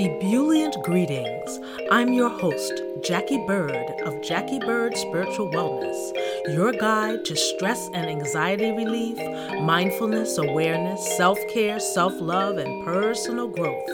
[0.00, 1.60] Ebullient greetings.
[1.90, 2.72] I'm your host,
[3.02, 3.74] Jackie Bird
[4.06, 9.18] of Jackie Bird Spiritual Wellness, your guide to stress and anxiety relief,
[9.60, 13.90] mindfulness, awareness, self care, self love, and personal growth.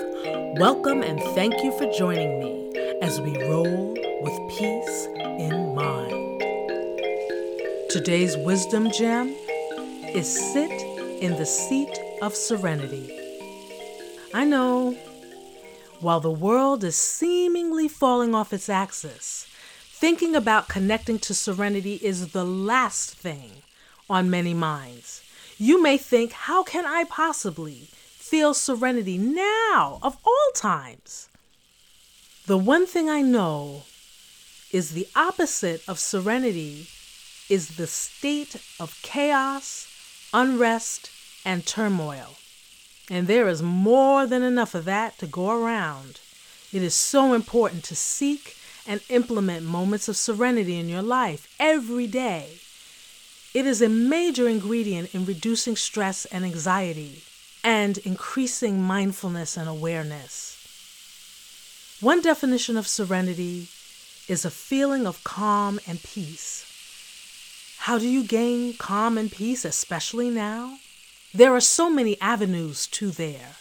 [0.60, 3.92] Welcome and thank you for joining me as we roll
[4.22, 5.06] with peace
[5.40, 6.40] in mind.
[7.90, 9.34] Today's wisdom gem
[10.14, 10.70] is sit
[11.20, 13.10] in the seat of serenity.
[14.32, 14.94] I know
[16.00, 19.46] while the world is seemingly falling off its axis,
[19.88, 23.50] thinking about connecting to serenity is the last thing
[24.08, 25.22] on many minds.
[25.58, 31.28] You may think, how can I possibly feel serenity now of all times?
[32.46, 33.82] The one thing I know
[34.70, 36.88] is the opposite of serenity
[37.48, 39.88] is the state of chaos,
[40.34, 41.10] unrest,
[41.44, 42.36] and turmoil.
[43.08, 46.20] And there is more than enough of that to go around.
[46.72, 52.06] It is so important to seek and implement moments of serenity in your life every
[52.06, 52.58] day.
[53.54, 57.22] It is a major ingredient in reducing stress and anxiety
[57.64, 60.52] and increasing mindfulness and awareness.
[62.00, 63.68] One definition of serenity
[64.28, 66.64] is a feeling of calm and peace.
[67.78, 70.78] How do you gain calm and peace, especially now?
[71.36, 73.56] There are so many avenues to there,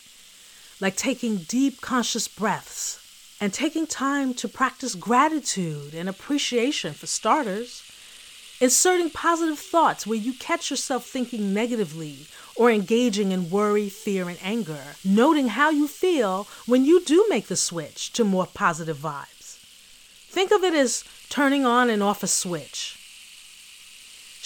[0.79, 2.99] like taking deep conscious breaths
[3.41, 7.83] and taking time to practice gratitude and appreciation for starters.
[8.61, 14.39] Inserting positive thoughts where you catch yourself thinking negatively or engaging in worry, fear, and
[14.41, 14.95] anger.
[15.03, 19.59] Noting how you feel when you do make the switch to more positive vibes.
[20.29, 23.04] Think of it as turning on and off a switch.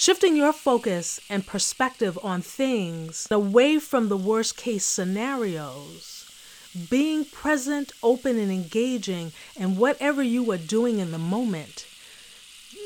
[0.00, 6.24] Shifting your focus and perspective on things away from the worst case scenarios.
[6.88, 11.86] Being present, open, and engaging in whatever you are doing in the moment.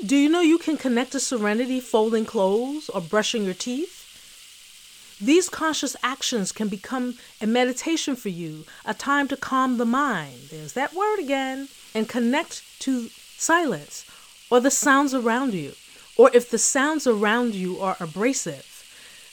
[0.04, 5.16] Do you know you can connect to serenity folding clothes or brushing your teeth?
[5.20, 10.48] These conscious actions can become a meditation for you, a time to calm the mind.
[10.50, 11.68] There's that word again.
[11.94, 13.06] And connect to
[13.36, 14.04] silence
[14.50, 15.74] or the sounds around you
[16.16, 18.70] or if the sounds around you are abrasive,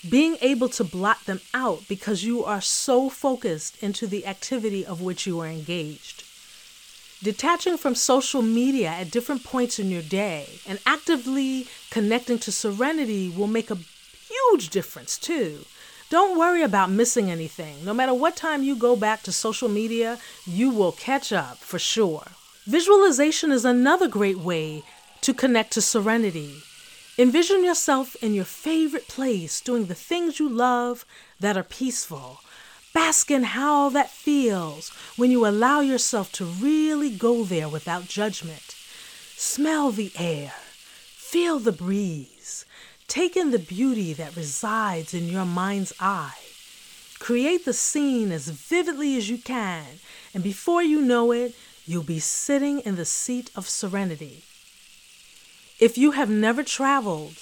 [0.09, 5.01] being able to blot them out because you are so focused into the activity of
[5.01, 6.23] which you are engaged.
[7.21, 13.29] Detaching from social media at different points in your day and actively connecting to serenity
[13.29, 13.77] will make a
[14.27, 15.59] huge difference too.
[16.09, 17.85] Don't worry about missing anything.
[17.85, 20.17] No matter what time you go back to social media,
[20.47, 22.23] you will catch up for sure.
[22.65, 24.83] Visualization is another great way
[25.21, 26.63] to connect to serenity.
[27.21, 31.05] Envision yourself in your favorite place doing the things you love
[31.39, 32.39] that are peaceful.
[32.95, 38.75] Bask in how that feels when you allow yourself to really go there without judgment.
[39.35, 40.53] Smell the air,
[41.13, 42.65] feel the breeze,
[43.07, 46.41] take in the beauty that resides in your mind's eye.
[47.19, 49.85] Create the scene as vividly as you can,
[50.33, 51.53] and before you know it,
[51.85, 54.43] you'll be sitting in the seat of serenity.
[55.81, 57.37] If you have never traveled,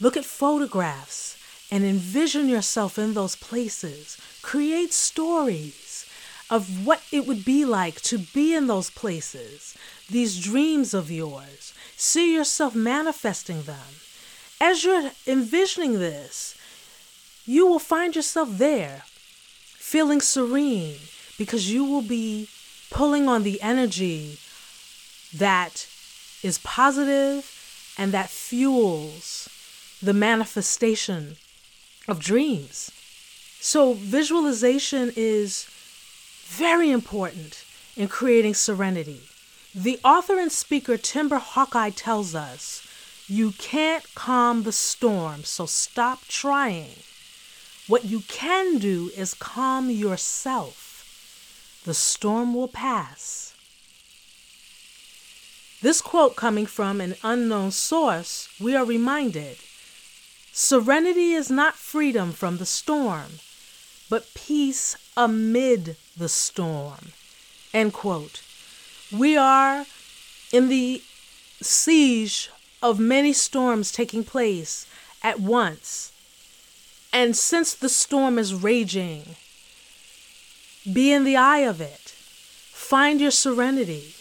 [0.00, 1.38] look at photographs
[1.70, 4.18] and envision yourself in those places.
[4.42, 6.04] Create stories
[6.50, 9.78] of what it would be like to be in those places,
[10.10, 11.72] these dreams of yours.
[11.96, 14.00] See yourself manifesting them.
[14.60, 16.56] As you're envisioning this,
[17.46, 19.04] you will find yourself there,
[19.76, 20.98] feeling serene,
[21.38, 22.48] because you will be
[22.90, 24.38] pulling on the energy
[25.32, 25.86] that
[26.44, 29.48] is positive and that fuels
[30.02, 31.36] the manifestation
[32.06, 32.90] of dreams.
[33.60, 35.66] So, visualization is
[36.44, 37.64] very important
[37.96, 39.22] in creating serenity.
[39.74, 42.86] The author and speaker Timber Hawkeye tells us
[43.26, 46.96] you can't calm the storm, so stop trying.
[47.86, 51.80] What you can do is calm yourself.
[51.84, 53.53] The storm will pass.
[55.84, 59.58] This quote coming from an unknown source, we are reminded
[60.50, 63.32] serenity is not freedom from the storm,
[64.08, 67.12] but peace amid the storm.
[67.74, 68.42] End quote.
[69.12, 69.84] We are
[70.50, 71.02] in the
[71.60, 72.48] siege
[72.82, 74.86] of many storms taking place
[75.22, 76.12] at once.
[77.12, 79.36] And since the storm is raging,
[80.90, 82.14] be in the eye of it.
[82.72, 84.13] Find your serenity.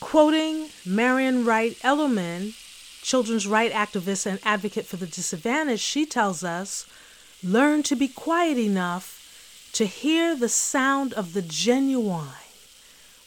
[0.00, 2.54] Quoting Marian Wright Edelman,
[3.02, 6.86] children's rights activist and advocate for the disadvantaged, she tells us
[7.42, 12.28] learn to be quiet enough to hear the sound of the genuine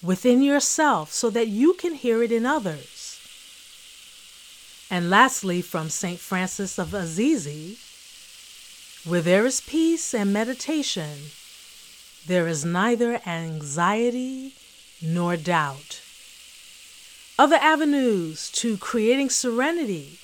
[0.01, 3.19] within yourself so that you can hear it in others.
[4.89, 6.19] And lastly, from St.
[6.19, 7.77] Francis of Assisi,
[9.09, 11.31] where there is peace and meditation,
[12.27, 14.53] there is neither anxiety
[15.01, 16.01] nor doubt.
[17.39, 20.19] Other avenues to creating serenity.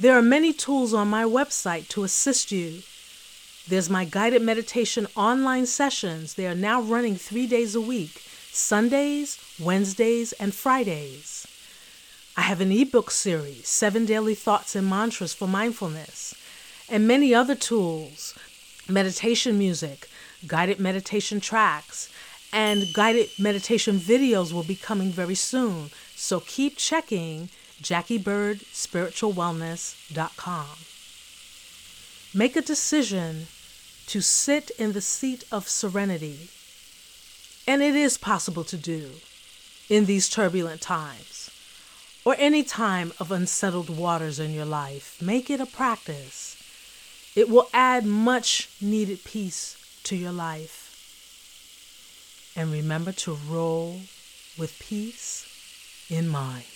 [0.00, 2.82] There are many tools on my website to assist you.
[3.68, 6.34] There's my guided meditation online sessions.
[6.34, 8.20] They are now running three days a week
[8.50, 11.46] Sundays, Wednesdays, and Fridays.
[12.36, 16.34] I have an ebook series, Seven Daily Thoughts and Mantras for Mindfulness,
[16.88, 18.34] and many other tools
[18.88, 20.08] meditation music,
[20.46, 22.08] guided meditation tracks,
[22.52, 25.90] and guided meditation videos will be coming very soon.
[26.14, 27.48] So keep checking
[27.82, 30.66] JackieBirdSpiritualWellness.com.
[32.34, 33.46] Make a decision
[34.06, 36.50] to sit in the seat of serenity.
[37.66, 39.12] And it is possible to do
[39.88, 41.50] in these turbulent times
[42.24, 45.20] or any time of unsettled waters in your life.
[45.20, 46.56] Make it a practice.
[47.34, 50.81] It will add much needed peace to your life.
[52.54, 54.00] And remember to roll
[54.58, 55.46] with peace
[56.10, 56.71] in mind.